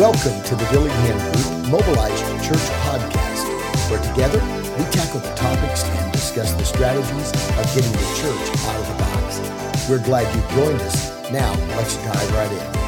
[0.00, 2.56] Welcome to the Dillingham Group Mobilized Church
[2.86, 3.44] Podcast,
[3.90, 4.40] where together
[4.78, 8.94] we tackle the topics and discuss the strategies of getting the church out of the
[8.94, 9.90] box.
[9.90, 11.30] We're glad you've joined us.
[11.30, 12.79] Now, let's dive right in.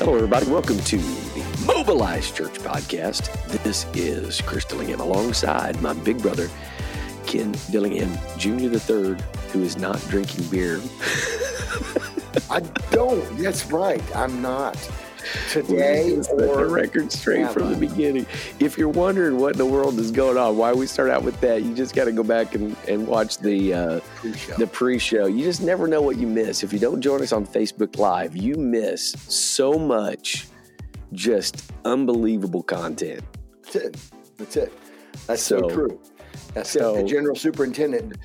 [0.00, 0.46] Hello, everybody.
[0.46, 3.30] Welcome to the Mobilized Church podcast.
[3.62, 6.48] This is Chris Dillingham alongside my big brother,
[7.26, 8.68] Ken Dillingham Jr.
[8.68, 9.20] the third,
[9.52, 10.80] who is not drinking beer.
[12.50, 13.36] I don't.
[13.36, 14.02] That's right.
[14.16, 14.78] I'm not.
[15.50, 18.26] Today set the record straight Yeah, from the beginning.
[18.58, 21.40] If you're wondering what in the world is going on, why we start out with
[21.40, 24.54] that, you just got to go back and, and watch the uh, pre-show.
[24.56, 25.26] the pre-show.
[25.26, 26.62] You just never know what you miss.
[26.62, 30.46] If you don't join us on Facebook Live, you miss so much
[31.12, 33.22] just unbelievable content.
[33.64, 33.96] That's it.
[34.36, 34.72] That's it.
[35.26, 36.00] That's so, So- true.
[36.54, 38.16] That's so- The General Superintendent,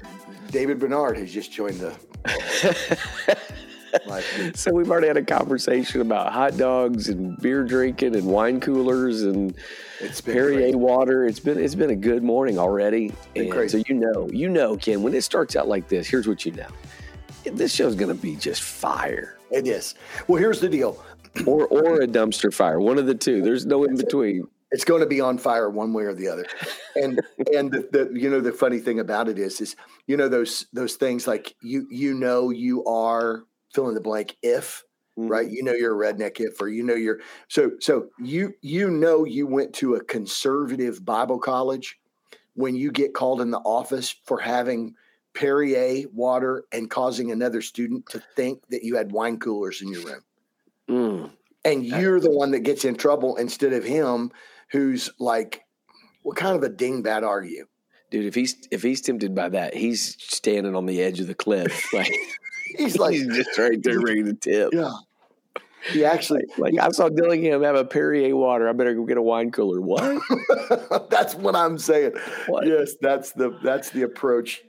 [0.51, 1.95] David Bernard, has just joined the.
[4.55, 9.23] So we've already had a conversation about hot dogs and beer drinking and wine coolers
[9.23, 9.55] and
[9.99, 11.25] It's Perrier water.
[11.25, 13.13] It's been it's been a good morning already.
[13.35, 13.79] And crazy.
[13.79, 16.51] so you know, you know, Ken, when it starts out like this, here's what you
[16.53, 16.67] know.
[17.43, 19.37] This show's gonna be just fire.
[19.51, 19.95] It is.
[20.27, 21.03] Well, here's the deal.
[21.45, 22.79] Or or a dumpster fire.
[22.79, 23.41] One of the two.
[23.41, 24.47] There's no in between.
[24.71, 26.45] It's going to be on fire one way or the other.
[26.95, 27.21] And
[27.53, 29.75] and the, the you know the funny thing about it is is
[30.07, 33.43] you know those those things like you you know you are
[33.75, 34.83] fill in the blank if
[35.17, 35.29] Mm-hmm.
[35.29, 38.89] right you know you're a redneck if or you know you're so so you you
[38.89, 41.97] know you went to a conservative bible college
[42.55, 44.93] when you get called in the office for having
[45.33, 50.03] perrier water and causing another student to think that you had wine coolers in your
[50.03, 50.21] room
[50.89, 51.31] Mm.
[51.63, 54.31] and you're the one that gets in trouble instead of him
[54.69, 55.63] who's like
[56.23, 57.67] what kind of a dingbat are you
[58.11, 61.33] Dude, if he's if he's tempted by that, he's standing on the edge of the
[61.35, 61.89] cliff.
[61.93, 62.11] Like
[62.77, 64.69] he's like he's just right there ready to tip.
[64.73, 64.91] yeah
[65.91, 68.67] he actually Like I saw Dillingham have a Perrier water.
[68.67, 69.79] I better go get a wine cooler.
[69.79, 70.19] What?
[71.11, 72.13] that's what i'm saying
[72.47, 72.65] What?
[72.65, 74.61] yes that's the that's the approach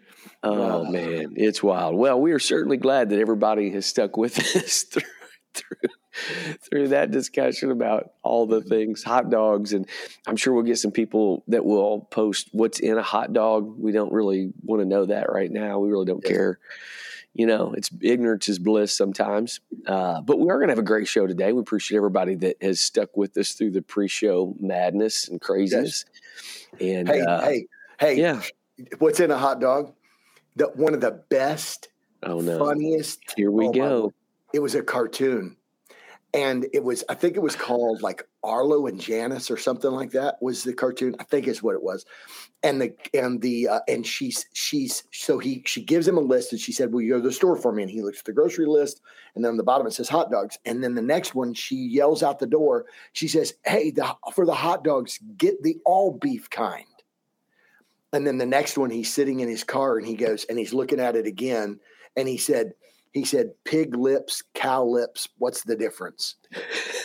[0.43, 0.91] Oh Wow.
[0.91, 1.97] man, it's wild.
[1.97, 5.03] Well, we are certainly glad that everybody has stuck with us through
[5.55, 5.89] through
[6.71, 9.87] through that discussion about all the things, hot dogs, and
[10.27, 13.77] I'm sure we'll get some people that will post what's in a hot dog.
[13.79, 15.79] We don't really want to know that right now.
[15.81, 16.33] We really don't Yes.
[16.33, 16.59] care.
[17.37, 19.61] You know, it's ignorance is bliss sometimes.
[19.87, 21.53] Uh, but we are going to have a great show today.
[21.53, 26.07] We appreciate everybody that has stuck with us through the pre-show madness and craziness.
[26.81, 27.67] And hey uh, hey
[28.01, 28.41] hey yeah.
[28.99, 29.93] what's in a hot dog
[30.57, 31.89] the, one of the best
[32.23, 32.59] Oh no.
[32.59, 34.13] funniest Here we oh, go.
[34.55, 35.57] It was a cartoon
[36.35, 40.13] and it was i think it was called like arlo and janis or something like
[40.13, 42.05] that was the cartoon i think is what it was.
[42.63, 46.53] And the and the uh, and she's she's so he she gives him a list
[46.53, 47.83] and she said will you go to the store for me.
[47.83, 49.03] And he looks at the grocery list
[49.35, 50.59] and then on the bottom it says hot dogs.
[50.65, 52.87] And then the next one she yells out the door.
[53.13, 56.85] She says hey the, for the hot dogs get the all beef kind.
[58.13, 60.75] And then the next one he's sitting in his car and he goes and he's
[60.75, 61.79] looking at it again.
[62.17, 62.73] And he said
[63.13, 66.37] he said pig lips cow lips what's the difference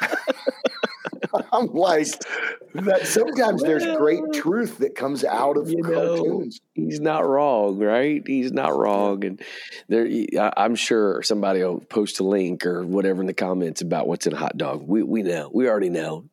[1.52, 2.06] i'm like
[2.74, 7.78] that sometimes there's great truth that comes out of You know, cartoons he's not wrong,
[7.78, 8.22] right?
[8.26, 9.40] He's not wrong, and
[9.88, 10.06] there,
[10.40, 14.26] I- I'm sure somebody will post a link or whatever in the comments about what's
[14.26, 14.82] in a hot dog.
[14.86, 16.24] We we know, we already know.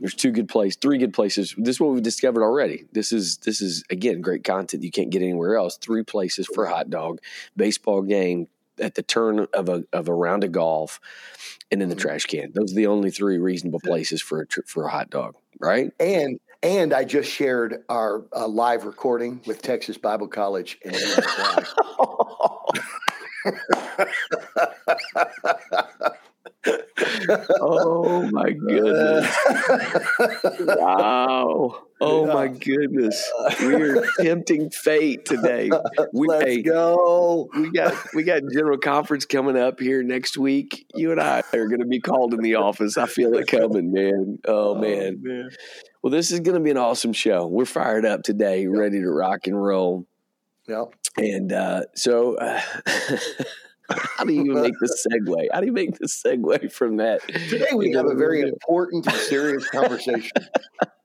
[0.00, 1.54] There's two good places, three good places.
[1.56, 2.84] This is what we've discovered already.
[2.92, 5.76] This is this is again great content you can't get anywhere else.
[5.78, 7.20] Three places for a hot dog,
[7.56, 8.48] baseball game,
[8.80, 11.00] at the turn of a of a round of golf,
[11.70, 12.00] and in the Mhm.
[12.00, 12.52] trash can.
[12.52, 15.92] Those are the only three reasonable places for a tr- for a hot dog, right?
[16.00, 20.94] and and i just shared our uh, live recording with texas bible college and
[27.60, 29.36] oh my goodness.
[30.60, 31.82] Wow.
[32.00, 33.30] Oh my goodness.
[33.60, 35.70] We're tempting fate today.
[36.12, 40.86] We, let's hey, go we got we got general conference coming up here next week.
[40.94, 42.96] You and I are going to be called in the office.
[42.96, 44.38] I feel it coming, man.
[44.46, 45.50] Oh, man.
[46.02, 47.46] Well, this is going to be an awesome show.
[47.46, 50.06] We're fired up today, ready to rock and roll.
[50.68, 50.94] Yep.
[51.16, 52.60] And uh, so uh,
[53.90, 55.46] How do you make the segue?
[55.52, 57.20] How do you make the segue from that?
[57.48, 60.30] Today we have a very important and serious conversation.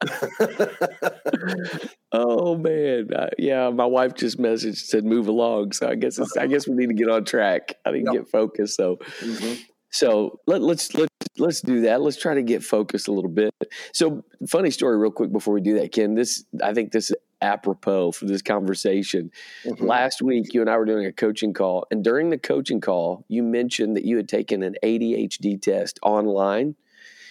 [2.11, 3.69] oh man, uh, yeah.
[3.69, 6.87] My wife just messaged said move along, so I guess it's, I guess we need
[6.87, 7.75] to get on track.
[7.85, 8.23] I need to yep.
[8.23, 8.77] get focused.
[8.77, 9.61] So, mm-hmm.
[9.91, 12.01] so let, let's let's let's do that.
[12.01, 13.53] Let's try to get focused a little bit.
[13.93, 16.15] So, funny story, real quick before we do that, Ken.
[16.15, 19.31] This I think this is apropos for this conversation.
[19.65, 19.85] Mm-hmm.
[19.85, 23.25] Last week, you and I were doing a coaching call, and during the coaching call,
[23.27, 26.75] you mentioned that you had taken an ADHD test online.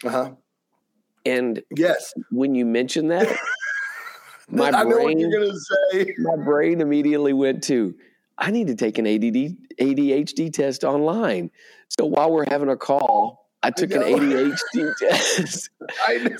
[0.04, 0.30] Uh huh.
[1.26, 3.28] And yes, when you mentioned that,
[4.48, 5.60] my I brain, know what you're going to
[5.92, 6.14] say.
[6.18, 7.94] My brain immediately went to,
[8.38, 11.50] I need to take an ADD, ADHD test online.
[11.88, 15.70] So while we're having a call, I took I an ADHD test.
[16.06, 16.36] I.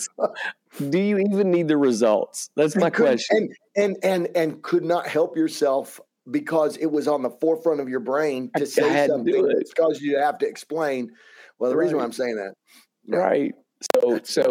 [0.88, 2.50] Do you even need the results?
[2.56, 3.50] That's my question.
[3.77, 6.00] And, and and and could not help yourself
[6.31, 10.00] because it was on the forefront of your brain to I say something that's caused
[10.00, 11.11] you to have to explain.
[11.59, 11.85] Well, the right.
[11.85, 12.55] reason why I'm saying that,
[13.17, 13.53] right?
[13.94, 14.50] So so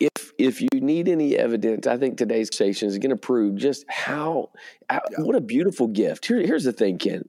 [0.00, 3.84] if if you need any evidence, I think today's station is going to prove just
[3.88, 4.50] how,
[4.88, 5.24] how yeah.
[5.24, 6.26] what a beautiful gift.
[6.26, 7.28] Here, here's the thing, Ken.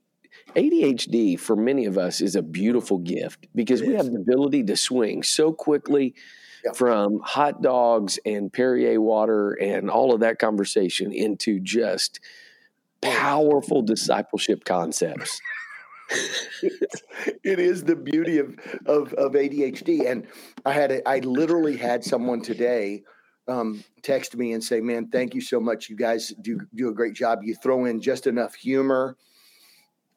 [0.56, 4.75] ADHD for many of us is a beautiful gift because we have the ability to
[4.75, 6.16] swing so quickly
[6.63, 6.71] yeah.
[6.73, 12.19] from hot dogs and Perrier water and all of that conversation into just
[13.01, 15.39] powerful discipleship concepts.
[17.44, 20.09] it is the beauty of, of, of ADHD.
[20.09, 20.27] And
[20.65, 23.03] I had, a, I literally had someone today
[23.47, 25.89] um, text me and say, man, thank you so much.
[25.89, 27.39] You guys do, do a great job.
[27.44, 29.17] You throw in just enough humor.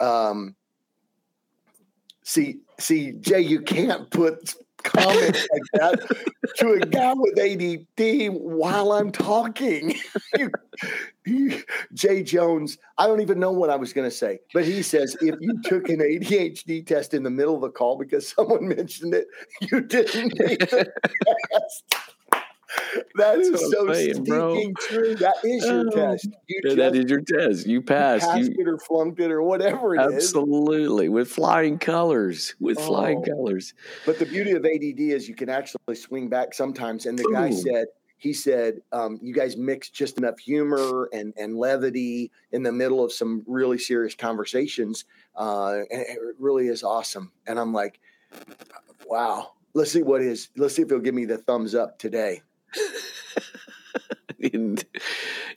[0.01, 0.55] Um,
[2.25, 6.25] see, see, Jay, you can't put comments like that
[6.59, 9.95] to a guy with ADD while I'm talking.
[11.95, 15.17] Jay Jones, I don't even know what I was going to say, but he says
[15.21, 19.15] if you took an ADHD test in the middle of the call because someone mentioned
[19.15, 19.27] it,
[19.61, 20.93] you didn't make the
[21.53, 21.95] test.
[23.17, 25.15] That is so saying, stinking true.
[25.17, 26.29] That is your oh, test.
[26.49, 27.67] You yeah, that is your test.
[27.67, 28.25] You passed.
[28.25, 30.17] You passed you, it or flunked it or whatever it absolutely.
[30.17, 30.25] is.
[30.25, 31.09] absolutely.
[31.11, 32.55] With flying colors.
[32.59, 32.87] With oh.
[32.87, 33.75] flying colors.
[34.07, 37.07] But the beauty of ADD is you can actually swing back sometimes.
[37.07, 37.33] And the Ooh.
[37.33, 37.87] guy said,
[38.17, 43.05] he said, um, you guys mix just enough humor and, and levity in the middle
[43.05, 45.05] of some really serious conversations.
[45.37, 47.33] Uh, and it really is awesome.
[47.47, 48.01] And I'm like,
[49.07, 52.43] wow, let's see what is, let's see if he'll give me the thumbs up today.
[54.53, 54.85] and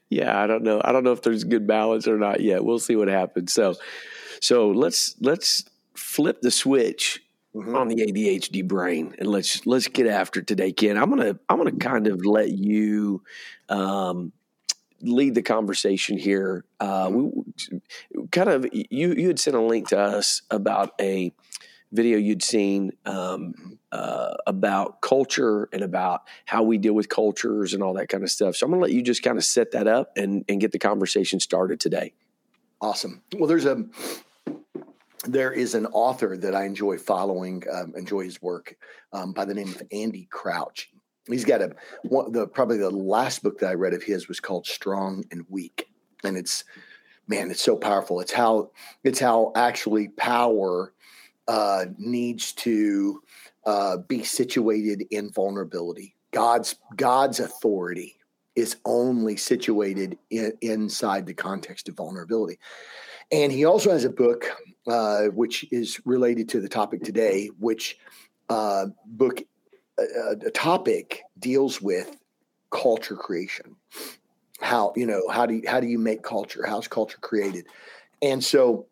[0.10, 0.82] yeah, I don't know.
[0.84, 2.64] I don't know if there's good balance or not yet.
[2.64, 3.54] We'll see what happens.
[3.54, 3.76] So,
[4.42, 5.66] so let's let's
[5.96, 7.24] flip the switch
[7.56, 7.76] mm-hmm.
[7.76, 10.98] on the ADHD brain and let's let's get after today, Ken.
[10.98, 13.24] I'm gonna I'm gonna kind of let you
[13.70, 14.32] um,
[15.02, 16.66] lead the conversation here.
[16.80, 21.32] Uh, we kind of you you had sent a link to us about a
[21.92, 27.82] video you'd seen um, uh, about culture and about how we deal with cultures and
[27.82, 28.56] all that kind of stuff.
[28.56, 30.72] So I'm going to let you just kind of set that up and, and get
[30.72, 32.14] the conversation started today.
[32.82, 33.22] Awesome.
[33.38, 33.86] Well, there's a
[35.28, 38.76] there is an author that I enjoy following, um, enjoy his work
[39.12, 40.92] um, by the name of Andy Crouch.
[41.28, 41.72] He's got a
[42.04, 45.46] one, the probably the last book that I read of his was called Strong and
[45.50, 45.88] Weak,
[46.24, 46.64] and it's
[47.28, 48.20] man, it's so powerful.
[48.20, 48.72] It's how
[49.04, 50.94] it's how actually power
[51.48, 53.22] uh, needs to
[53.66, 56.16] uh, be situated in vulnerability.
[56.32, 58.18] God's God's authority
[58.56, 62.58] is only situated in, inside the context of vulnerability.
[63.32, 64.46] And he also has a book
[64.88, 67.98] uh, which is related to the topic today, which
[68.50, 69.42] uh, book
[69.98, 72.18] a uh, uh, topic deals with
[72.70, 73.76] culture creation.
[74.62, 76.66] How you know how do you, how do you make culture?
[76.68, 77.66] How's culture created?
[78.22, 78.88] And so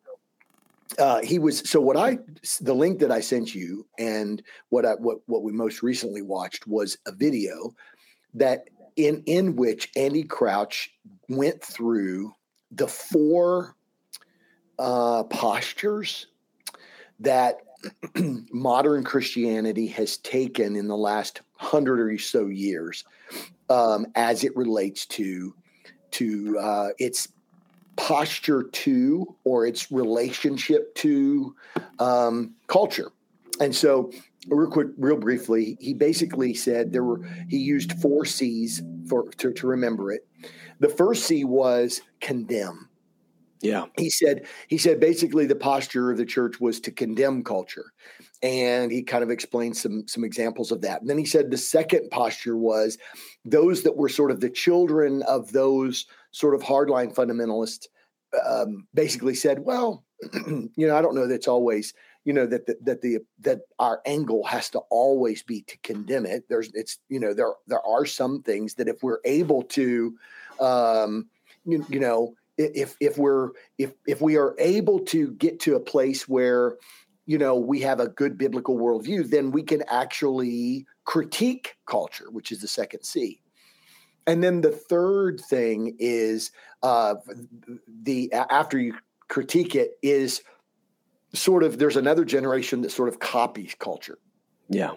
[1.00, 2.20] uh, he was so what I
[2.62, 6.68] the link that I sent you and what I what what we most recently watched
[6.68, 7.74] was a video
[8.34, 10.92] that in in which Andy Crouch
[11.30, 12.34] went through
[12.72, 13.76] the four
[14.80, 16.28] uh, postures
[17.20, 17.62] that
[18.52, 23.04] modern Christianity has taken in the last hundred or so years
[23.70, 25.54] um, as it relates to
[26.12, 27.28] to uh, its
[27.96, 31.56] posture to or its relationship to
[32.00, 33.12] um, culture.
[33.60, 34.12] And so,
[34.48, 39.52] real quick, real briefly, he basically said there were he used four C's for to,
[39.54, 40.28] to remember it.
[40.80, 42.90] The first C was condemn.
[43.64, 43.86] Yeah.
[43.98, 47.94] He said he said basically the posture of the church was to condemn culture.
[48.42, 51.00] And he kind of explained some some examples of that.
[51.00, 52.98] And then he said the second posture was
[53.46, 57.88] those that were sort of the children of those sort of hardline fundamentalists
[58.46, 60.04] um, basically said, well,
[60.48, 61.94] you know, I don't know that's always,
[62.26, 66.26] you know, that the, that the that our angle has to always be to condemn
[66.26, 66.46] it.
[66.50, 70.18] There's it's you know there there are some things that if we're able to,
[70.60, 71.28] um,
[71.66, 75.80] you, you know, if if we're if if we are able to get to a
[75.80, 76.78] place where
[77.26, 82.52] you know we have a good biblical worldview, then we can actually critique culture, which
[82.52, 83.43] is the second C.
[84.26, 86.52] And then the third thing is
[86.82, 87.16] uh,
[88.04, 88.96] the after you
[89.28, 90.42] critique it is
[91.34, 94.18] sort of there's another generation that sort of copies culture.
[94.70, 94.92] Yeah.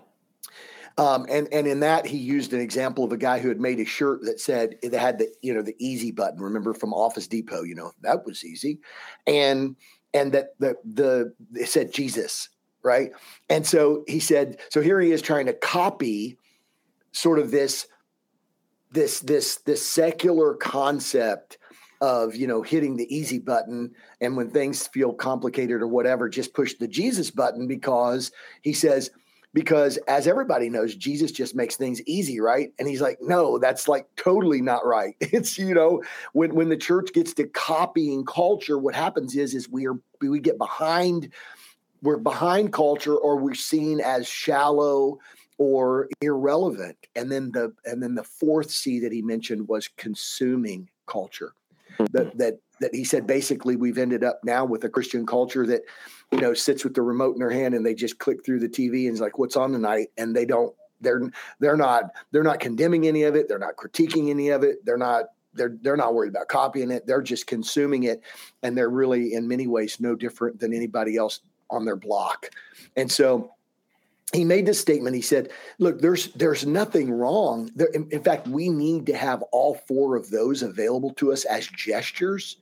[0.99, 3.81] Um, and and in that he used an example of a guy who had made
[3.81, 6.41] a shirt that said it had the you know the easy button.
[6.41, 8.79] Remember from Office Depot, you know that was easy,
[9.27, 9.77] and
[10.15, 12.49] and that the the it said Jesus
[12.83, 13.11] right,
[13.51, 16.39] and so he said so here he is trying to copy
[17.13, 17.87] sort of this
[18.97, 21.59] this this this secular concept
[22.01, 26.55] of you know hitting the easy button and when things feel complicated or whatever just
[26.55, 29.11] push the jesus button because he says
[29.53, 32.73] because as everybody knows jesus just makes things easy right?
[32.79, 35.15] And he's like no that's like totally not right.
[35.21, 39.69] It's you know when when the church gets to copying culture what happens is is
[39.69, 41.33] we are we get behind
[42.03, 45.19] we're behind culture or we're seen as shallow
[45.59, 50.89] or irrelevant and then the and then the fourth c that he mentioned was consuming
[51.07, 51.53] culture.
[51.99, 52.39] That mm-hmm.
[52.39, 55.83] that that he said basically we've ended up now with a Christian culture that
[56.31, 58.69] you know sits with the remote in their hand and they just click through the
[58.69, 60.09] TV and is like what's on tonight?
[60.19, 64.31] And they don't they're they're not they're not condemning any of it they're not critiquing
[64.31, 68.05] any of it they're not they're they're not worried about copying it they're just consuming
[68.05, 68.23] it
[68.63, 72.51] and they're really in many ways no different than anybody else on their block.
[72.97, 73.53] And so
[74.33, 75.15] he made this statement.
[75.15, 77.71] He said, "Look, there's there's nothing wrong.
[77.75, 81.45] There, in, in, fact, we need to have all four of those available to us
[81.45, 82.57] as gestures.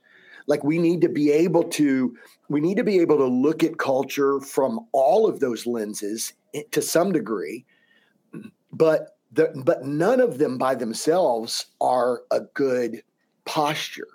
[0.47, 2.15] Like we need to be able to
[2.49, 6.63] we need to be able to look at culture from all of those lenses eh,
[6.71, 7.65] to some degree,
[8.71, 13.01] but the, but none of them by themselves are a good
[13.45, 14.14] posture.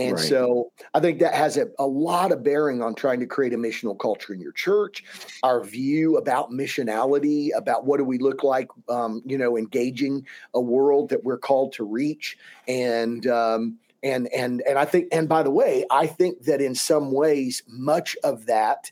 [0.00, 0.28] And right.
[0.28, 3.58] so I think that has a, a lot of bearing on trying to create a
[3.58, 5.04] missional culture in your church,
[5.42, 10.60] our view about missionality, about what do we look like, um, you know, engaging a
[10.60, 12.38] world that we're called to reach.
[12.66, 16.74] And, um, and, and, and I think, and by the way, I think that in
[16.74, 18.90] some ways, much of that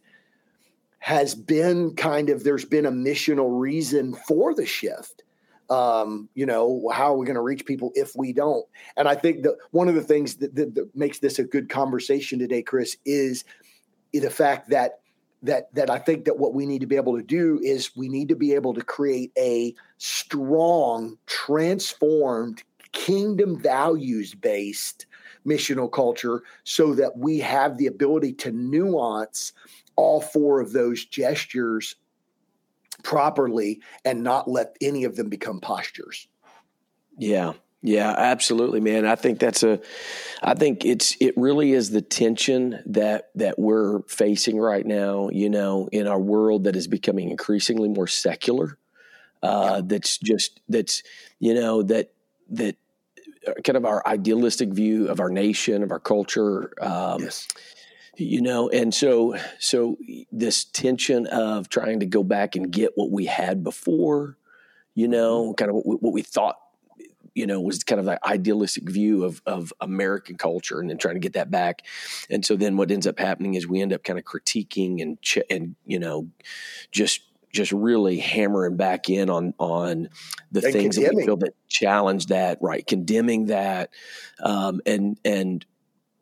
[0.98, 5.22] has been kind of, there's been a missional reason for the shift
[5.70, 8.66] um, you know, how are we going to reach people if we don't?
[8.96, 11.68] And I think that one of the things that, that, that makes this a good
[11.68, 13.44] conversation today, Chris, is
[14.12, 15.00] the fact that
[15.42, 18.08] that that I think that what we need to be able to do is we
[18.08, 25.06] need to be able to create a strong, transformed, kingdom values based
[25.46, 29.52] missional culture so that we have the ability to nuance
[29.96, 31.96] all four of those gestures
[33.08, 36.28] properly and not let any of them become postures.
[37.16, 37.54] Yeah.
[37.80, 39.06] Yeah, absolutely, man.
[39.06, 39.80] I think that's a
[40.42, 45.48] I think it's it really is the tension that that we're facing right now, you
[45.48, 48.76] know, in our world that is becoming increasingly more secular.
[49.42, 49.80] Uh, yeah.
[49.84, 51.02] that's just that's
[51.38, 52.12] you know that
[52.50, 52.76] that
[53.46, 56.74] uh, kind of our idealistic view of our nation, of our culture.
[56.82, 57.46] Um, yes
[58.18, 59.96] you know and so so
[60.32, 64.36] this tension of trying to go back and get what we had before
[64.94, 65.54] you know mm-hmm.
[65.54, 66.58] kind of what, what we thought
[67.38, 71.14] you know was kind of the idealistic view of of American culture, and then trying
[71.14, 71.82] to get that back.
[72.28, 75.22] And so then what ends up happening is we end up kind of critiquing and
[75.22, 76.28] ch- and you know
[76.90, 77.20] just
[77.52, 80.08] just really hammering back in on on
[80.50, 81.16] the and things condemning.
[81.16, 83.90] that we feel that challenge that right condemning that
[84.42, 85.64] um, and and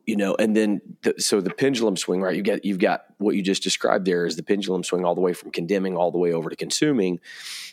[0.06, 2.36] you know, and then the, so the pendulum swing, right?
[2.36, 5.20] You get you've got what you just described there is the pendulum swing all the
[5.20, 7.18] way from condemning all the way over to consuming,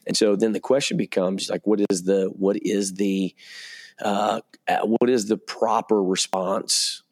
[0.08, 3.36] and so then the question becomes like, what is the what is the
[4.02, 4.42] uh,
[4.84, 7.04] what is the proper response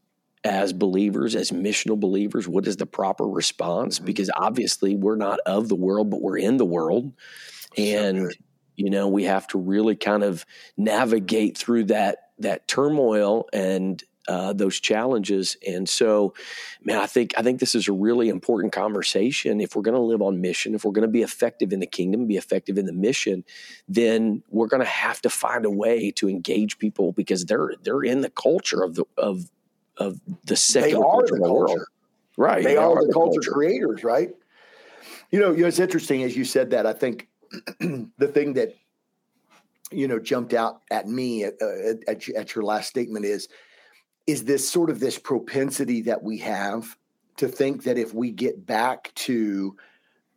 [0.43, 2.47] as believers, as missional believers?
[2.47, 3.97] What is the proper response?
[3.97, 4.05] Mm-hmm.
[4.05, 7.13] Because obviously we're not of the world, but we're in the world,
[7.77, 8.37] and so
[8.75, 10.47] you know we have to really kind of
[10.77, 15.57] navigate through that that turmoil and uh, those challenges.
[15.67, 16.33] And so,
[16.83, 19.61] man, I think I think this is a really important conversation.
[19.61, 21.87] If we're going to live on mission, if we're going to be effective in the
[21.87, 23.43] kingdom, be effective in the mission,
[23.87, 28.03] then we're going to have to find a way to engage people because they're they're
[28.03, 29.49] in the culture of the of
[29.97, 31.79] of the secular culture the world.
[32.37, 32.63] Right.
[32.63, 34.33] They, they are, are, the, culture, culture creators, right?
[35.31, 36.85] You know, you know, it's interesting as you said that.
[36.85, 37.27] I think
[37.79, 38.75] the thing that
[39.91, 43.47] you know jumped out at me at, uh, at, at your last statement is
[44.27, 46.95] is this sort of this propensity that we have
[47.37, 49.75] to think that if we get back to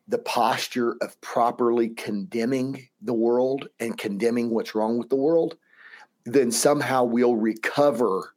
[0.08, 5.56] the posture of properly condemning the world and condemning what's wrong with the world,
[6.24, 8.34] then somehow we'll recover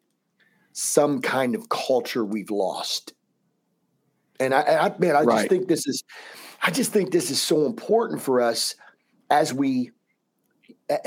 [0.73, 3.13] some kind of culture we've lost.
[4.39, 5.37] And I, I man, I right.
[5.37, 6.03] just think this is,
[6.61, 8.75] I just think this is so important for us
[9.29, 9.91] as we,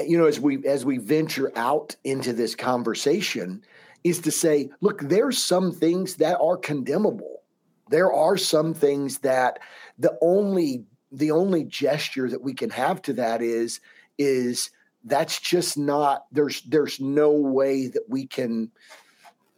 [0.04, 3.62] you know, as we as we venture out into this conversation,
[4.04, 7.42] is to say, look, there's some things that are condemnable.
[7.90, 9.58] There are some things that
[9.98, 13.80] the only the only gesture that we can have to that is
[14.16, 14.70] is
[15.04, 18.70] that's just not there's there's no way that we can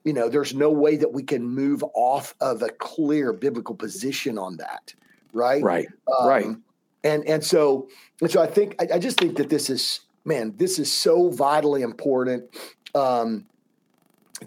[0.04, 4.38] you know there's no way that we can move off of a clear biblical position
[4.38, 4.94] on that
[5.32, 5.62] right?
[5.62, 6.46] Right um, right.
[7.04, 7.88] and and so
[8.20, 11.30] and so i think I, I, just think that this is man this is so
[11.30, 12.44] vitally important.
[12.94, 13.46] Um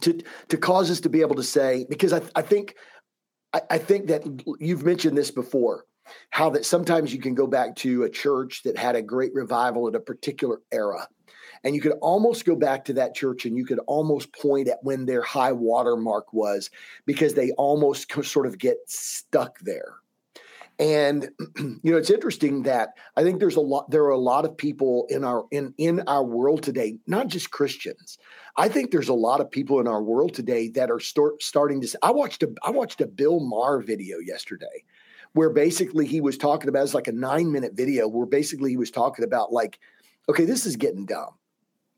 [0.01, 2.75] to to cause us to be able to say because i, I think
[3.53, 4.23] I, I think that
[4.59, 5.85] you've mentioned this before
[6.29, 9.87] how that sometimes you can go back to a church that had a great revival
[9.87, 11.07] at a particular era.
[11.63, 14.83] And you could almost go back to that church and you could almost point at
[14.83, 16.69] when their high water mark was
[17.05, 19.95] because they almost sort of get stuck there
[20.79, 24.45] and you know it's interesting that i think there's a lot there are a lot
[24.45, 28.17] of people in our in in our world today not just christians
[28.57, 31.81] i think there's a lot of people in our world today that are start, starting
[31.81, 34.83] to i watched a i watched a bill maher video yesterday
[35.33, 38.77] where basically he was talking about it's like a nine minute video where basically he
[38.77, 39.79] was talking about like
[40.29, 41.31] okay this is getting dumb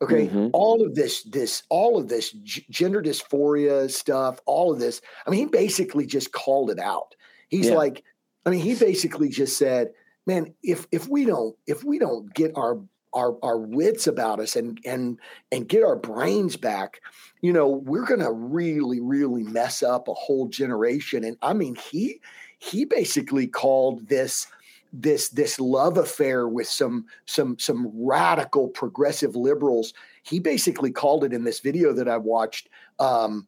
[0.02, 0.48] okay mm-hmm.
[0.54, 5.32] all of this this all of this g- gender dysphoria stuff all of this i
[5.32, 7.16] mean he basically just called it out
[7.50, 7.76] he's yeah.
[7.76, 8.04] like
[8.48, 9.92] i mean he basically just said
[10.26, 12.80] man if if we don't if we don't get our
[13.14, 15.20] our our wits about us and and
[15.52, 17.02] and get our brains back
[17.42, 21.76] you know we're going to really really mess up a whole generation and i mean
[21.76, 22.20] he
[22.60, 24.48] he basically called this
[24.94, 29.94] this this love affair with some some some radical progressive liberals.
[30.24, 32.70] He basically called it in this video that I watched
[33.00, 33.48] um,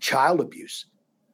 [0.00, 0.86] child abuse.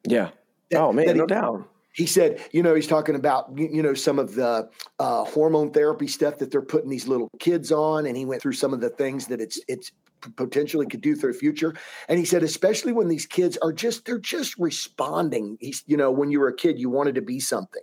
[0.06, 0.30] Yeah.
[0.70, 1.68] That, oh man, no he, doubt.
[1.94, 6.08] He said, you know, he's talking about you know some of the uh, hormone therapy
[6.08, 8.90] stuff that they're putting these little kids on, and he went through some of the
[8.90, 9.92] things that it's it's
[10.36, 11.74] potentially could do for the future.
[12.08, 15.56] And he said, especially when these kids are just they're just responding.
[15.60, 17.82] He's you know when you were a kid, you wanted to be something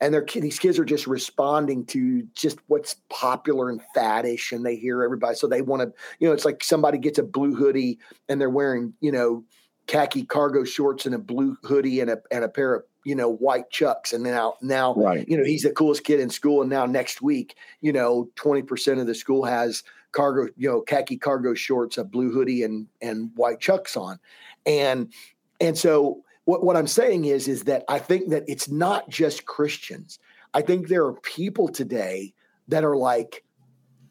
[0.00, 4.76] and their these kids are just responding to just what's popular and faddish, and they
[4.76, 7.98] hear everybody, so they want to, you know, it's like somebody gets a blue hoodie
[8.28, 9.44] and they're wearing, you know,
[9.86, 13.30] khaki cargo shorts and a blue hoodie and a and a pair of you know
[13.30, 15.28] white chucks and now now right.
[15.28, 19.00] you know he's the coolest kid in school and now next week you know 20%
[19.00, 19.82] of the school has
[20.12, 24.18] cargo you know khaki cargo shorts a blue hoodie and and white chucks on
[24.66, 25.12] and
[25.60, 29.44] and so what, what I'm saying is, is that I think that it's not just
[29.44, 30.18] Christians.
[30.54, 32.32] I think there are people today
[32.68, 33.44] that are like,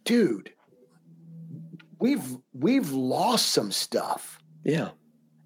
[0.03, 0.53] dude,
[1.97, 4.37] we've we've lost some stuff.
[4.63, 4.89] Yeah.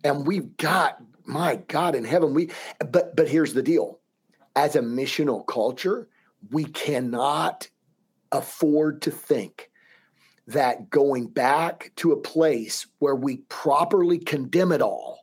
[0.04, 1.02] And we've got,
[1.32, 4.00] my God in heaven, we but but here's the deal.
[4.56, 6.10] As a missional culture,
[6.52, 7.70] we cannot
[8.32, 9.70] afford to think
[10.48, 15.20] that going back to a place where we properly condemn it all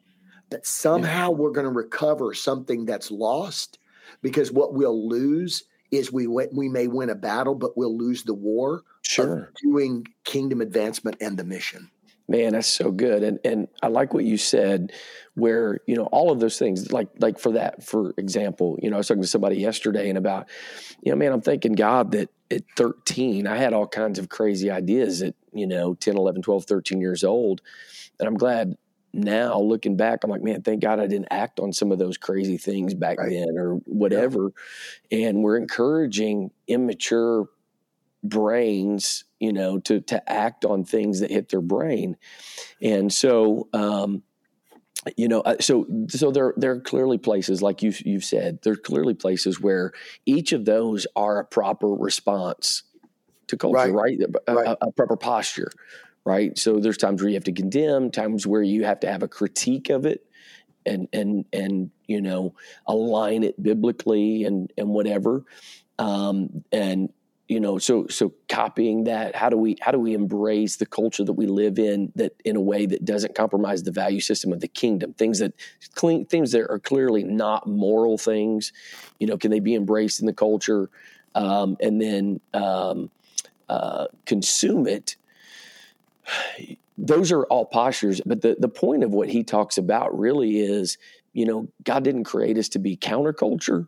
[0.51, 3.79] that somehow we're going to recover something that's lost
[4.23, 8.35] because what we'll lose is we we may win a battle but we'll lose the
[8.35, 11.91] war sure doing kingdom advancement and the mission
[12.29, 14.93] man that's so good and and i like what you said
[15.35, 18.97] where you know all of those things like like for that for example you know
[18.97, 20.49] i was talking to somebody yesterday and about
[21.03, 24.71] you know man i'm thanking god that at 13 i had all kinds of crazy
[24.71, 27.63] ideas at you know 10 11 12 13 years old
[28.21, 28.77] and i'm glad
[29.13, 32.17] now looking back, I'm like, man, thank God I didn't act on some of those
[32.17, 33.31] crazy things back right.
[33.31, 34.53] then or whatever.
[35.11, 35.29] Yeah.
[35.29, 37.49] And we're encouraging immature
[38.23, 42.17] brains, you know, to to act on things that hit their brain.
[42.83, 44.23] And so um,
[45.17, 48.61] you know, uh, so so there there are clearly places like you you've said.
[48.63, 49.93] There are clearly places where
[50.27, 52.83] each of those are a proper response
[53.47, 53.93] to culture, right?
[53.93, 54.21] right?
[54.47, 54.67] A, right.
[54.67, 55.71] A, a, proper posture,
[56.25, 56.57] right?
[56.59, 59.29] So there's times where you have to condemn, times where you have to have a
[59.29, 60.27] critique of it
[60.85, 62.55] and and and you know
[62.87, 65.45] align it biblically and and whatever.
[65.99, 67.11] Um, and
[67.49, 71.25] you know so so copying that how do we how do we embrace the culture
[71.25, 74.61] that we live in that in a way that doesn't compromise the value system of
[74.61, 75.53] the kingdom things that
[75.95, 78.73] clean, things that are clearly not moral things
[79.19, 80.91] you know can they be embraced in the culture
[81.35, 83.11] um, and then um,
[83.69, 85.17] uh, consume it
[86.99, 88.21] those are all postures.
[88.27, 90.99] But the, the point of what he talks about really is,
[91.33, 93.87] you know, God didn't create us to be counterculture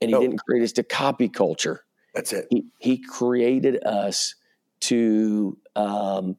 [0.00, 0.20] and he no.
[0.20, 1.84] didn't create us to copy culture.
[2.18, 2.48] That's it.
[2.50, 4.34] He, he created us
[4.80, 6.36] to, um,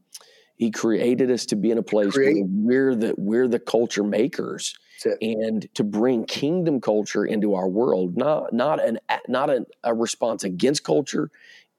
[0.58, 2.44] he created us to be in a place Create.
[2.46, 4.78] where we're the, we're the culture makers
[5.22, 10.44] and to bring kingdom culture into our world, not, not an, not a, a response
[10.44, 11.32] against culture,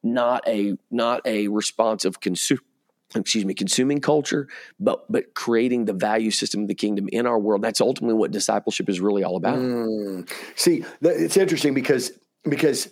[0.03, 2.63] not a, not a response of consumer
[3.15, 4.47] excuse me, consuming culture,
[4.79, 7.61] but but creating the value system of the kingdom in our world.
[7.61, 9.59] That's ultimately what discipleship is really all about.
[9.59, 10.31] Mm.
[10.55, 12.13] See, it's interesting because
[12.49, 12.89] because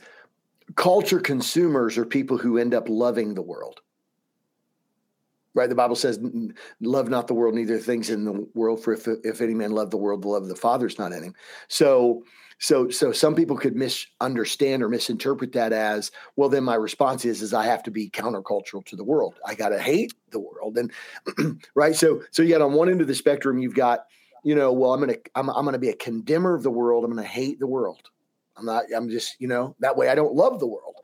[0.76, 3.80] culture consumers are people who end up loving the world.
[5.54, 6.20] Right, the Bible says,
[6.80, 8.82] "Love not the world, neither things in the world.
[8.82, 11.12] For if if any man love the world, the love of the Father is not
[11.12, 11.34] in him."
[11.68, 12.22] So,
[12.58, 17.40] so, so some people could misunderstand or misinterpret that as, well, then my response is,
[17.40, 19.38] is I have to be countercultural to the world.
[19.46, 20.76] I got to hate the world.
[20.76, 20.92] And
[21.74, 21.94] right.
[21.94, 24.06] So, so yet on one end of the spectrum, you've got,
[24.42, 26.70] you know, well, I'm going to, I'm, I'm going to be a condemner of the
[26.70, 27.04] world.
[27.04, 28.10] I'm going to hate the world.
[28.58, 30.96] I'm not, I'm just, you know, that way I don't love the world.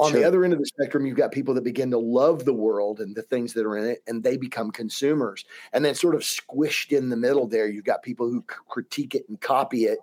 [0.00, 0.20] On sure.
[0.20, 3.00] the other end of the spectrum, you've got people that begin to love the world
[3.00, 5.44] and the things that are in it, and they become consumers.
[5.72, 9.28] And then, sort of squished in the middle there, you've got people who critique it
[9.28, 9.98] and copy it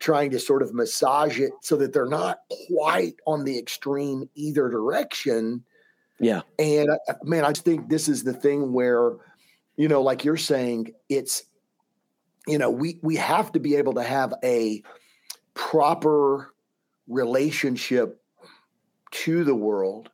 [0.00, 4.68] trying to sort of massage it so that they're not quite on the extreme either
[4.68, 5.64] direction.
[6.20, 6.42] Yeah.
[6.58, 9.12] And I, man, I just think this is the thing where,
[9.76, 11.44] you know, like you're saying, it's,
[12.46, 14.82] you know, we we have to be able to have a
[15.58, 16.54] proper
[17.08, 18.22] relationship
[19.10, 20.08] to the world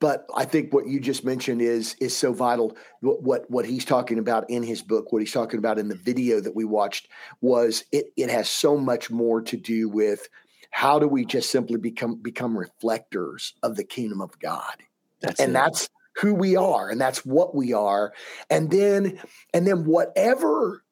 [0.00, 2.76] but I think what you just mentioned is is so vital.
[3.00, 5.96] What, what, what he's talking about in his book, what he's talking about in the
[5.96, 7.08] video that we watched,
[7.40, 10.28] was it it has so much more to do with
[10.70, 14.76] how do we just simply become become reflectors of the kingdom of God,
[15.20, 15.54] that's and it.
[15.54, 15.88] that's
[16.20, 18.12] who we are, and that's what we are,
[18.50, 19.18] and then
[19.52, 20.84] and then whatever,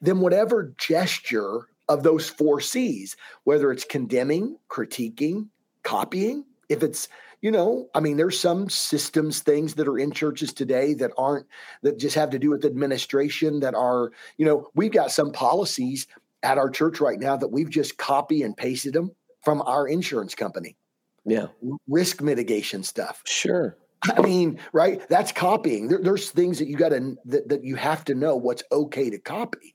[0.00, 5.48] then whatever gesture of those four C's, whether it's condemning, critiquing,
[5.82, 7.08] copying, if it's
[7.42, 11.46] you know, I mean, there's some systems things that are in churches today that aren't,
[11.82, 16.06] that just have to do with administration that are, you know, we've got some policies
[16.42, 20.34] at our church right now that we've just copy and pasted them from our insurance
[20.34, 20.76] company.
[21.24, 21.46] Yeah.
[21.88, 23.22] Risk mitigation stuff.
[23.24, 23.76] Sure.
[24.02, 25.06] I mean, right?
[25.08, 25.88] That's copying.
[25.88, 29.10] There, there's things that you got to that, that you have to know what's okay
[29.10, 29.74] to copy,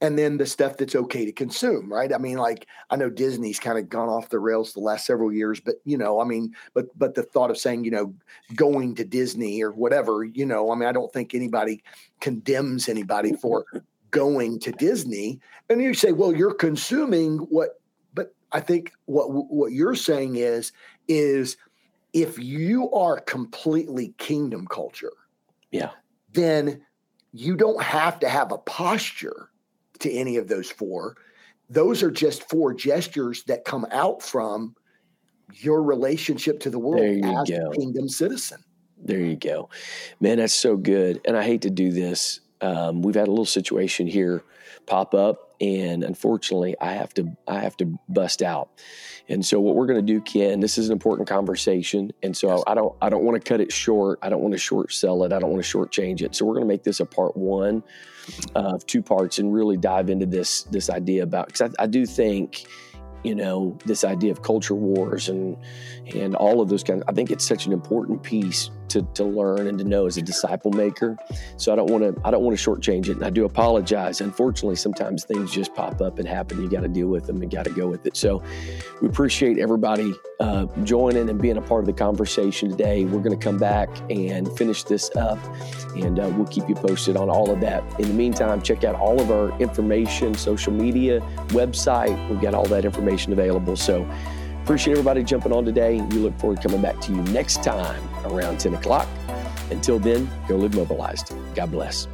[0.00, 1.92] and then the stuff that's okay to consume.
[1.92, 2.12] Right?
[2.12, 5.30] I mean, like I know Disney's kind of gone off the rails the last several
[5.32, 8.14] years, but you know, I mean, but but the thought of saying you know
[8.54, 11.82] going to Disney or whatever, you know, I mean, I don't think anybody
[12.20, 13.66] condemns anybody for
[14.10, 15.40] going to Disney.
[15.68, 17.80] And you say, well, you're consuming what,
[18.14, 20.72] but I think what what you're saying is
[21.08, 21.56] is
[22.12, 25.12] if you are completely kingdom culture,
[25.70, 25.90] yeah,
[26.32, 26.82] then
[27.32, 29.50] you don't have to have a posture
[29.98, 31.16] to any of those four.
[31.68, 34.74] Those are just four gestures that come out from
[35.52, 37.70] your relationship to the world as go.
[37.70, 38.62] a kingdom citizen.
[38.98, 39.68] There you go.
[40.20, 41.20] Man, that's so good.
[41.24, 42.40] And I hate to do this.
[42.60, 44.42] Um, we've had a little situation here
[44.86, 48.68] pop up and unfortunately I have to I have to bust out.
[49.28, 52.62] And so what we're going to do, Ken, this is an important conversation, and so
[52.66, 54.18] I don't I don't want to cut it short.
[54.22, 55.32] I don't want to short sell it.
[55.32, 56.34] I don't want to short change it.
[56.34, 57.82] So we're going to make this a part one
[58.54, 62.06] of two parts and really dive into this this idea about because I, I do
[62.06, 62.66] think
[63.24, 65.56] you know this idea of culture wars and
[66.14, 67.02] and all of those kinds.
[67.08, 70.22] I think it's such an important piece to, to learn and to know as a
[70.22, 71.16] disciple maker.
[71.56, 74.20] So I don't want to I don't want to shortchange it, and I do apologize.
[74.20, 76.60] Unfortunately, sometimes things just pop up and happen.
[76.60, 78.16] You got to deal with them and got to go with it.
[78.16, 78.42] So
[79.00, 83.04] we appreciate everybody uh, joining and being a part of the conversation today.
[83.04, 85.38] We're going to come back and finish this up,
[85.94, 87.82] and uh, we'll keep you posted on all of that.
[88.00, 92.30] In the meantime, check out all of our information, social media, website.
[92.30, 93.76] We've got all that information available.
[93.76, 94.08] So.
[94.66, 96.00] Appreciate everybody jumping on today.
[96.00, 99.06] We look forward to coming back to you next time around 10 o'clock.
[99.70, 101.32] Until then, go live mobilized.
[101.54, 102.08] God bless.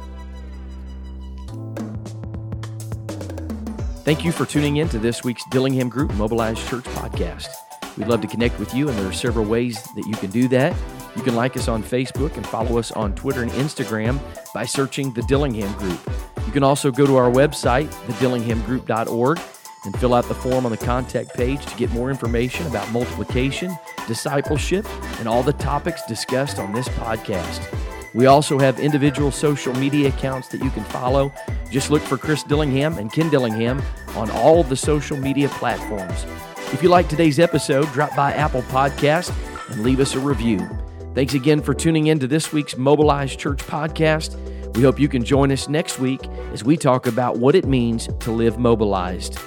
[4.03, 7.47] Thank you for tuning in to this week's Dillingham Group Mobilized Church podcast.
[7.97, 10.47] We'd love to connect with you, and there are several ways that you can do
[10.49, 10.75] that.
[11.15, 14.19] You can like us on Facebook and follow us on Twitter and Instagram
[14.53, 15.99] by searching the Dillingham Group.
[16.45, 19.39] You can also go to our website, thedillinghamgroup.org,
[19.85, 23.75] and fill out the form on the contact page to get more information about multiplication,
[24.07, 24.85] discipleship,
[25.19, 27.61] and all the topics discussed on this podcast.
[28.13, 31.31] We also have individual social media accounts that you can follow.
[31.71, 33.81] Just look for Chris Dillingham and Ken Dillingham
[34.15, 36.25] on all the social media platforms.
[36.71, 39.33] If you like today's episode, drop by Apple Podcast
[39.71, 40.59] and leave us a review.
[41.15, 44.35] Thanks again for tuning in to this week's Mobilized Church podcast.
[44.75, 48.09] We hope you can join us next week as we talk about what it means
[48.21, 49.37] to live mobilized.